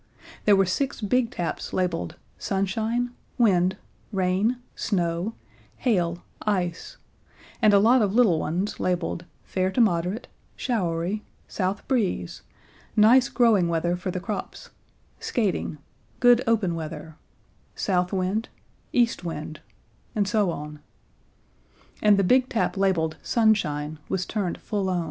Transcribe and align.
There 0.45 0.55
were 0.55 0.65
six 0.65 0.99
big 0.99 1.29
taps 1.29 1.73
labeled 1.73 2.15
"Sunshine," 2.39 3.11
"Wind," 3.37 3.77
"Rain," 4.11 4.57
"Snow," 4.75 5.35
"Hail," 5.77 6.23
"Ice," 6.41 6.97
and 7.61 7.71
a 7.71 7.77
lot 7.77 8.01
of 8.01 8.11
little 8.15 8.39
ones, 8.39 8.79
labeled 8.79 9.25
"Fair 9.43 9.69
to 9.69 9.79
moderate," 9.79 10.27
"Showery," 10.55 11.21
"South 11.47 11.87
breeze," 11.87 12.41
"Nice 12.95 13.29
growing 13.29 13.67
weather 13.67 13.95
for 13.95 14.09
the 14.09 14.19
crops," 14.19 14.71
"Skating," 15.19 15.77
"Good 16.19 16.41
open 16.47 16.73
weather," 16.73 17.15
"South 17.75 18.11
wind," 18.11 18.49
"East 18.91 19.23
wind," 19.23 19.59
and 20.15 20.27
so 20.27 20.49
on. 20.49 20.79
And 22.01 22.17
the 22.17 22.23
big 22.23 22.49
tap 22.49 22.75
labeled 22.75 23.17
"Sunshine" 23.21 23.99
was 24.09 24.25
turned 24.25 24.57
full 24.61 24.89
on. 24.89 24.99